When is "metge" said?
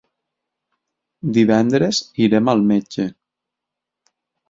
2.73-3.11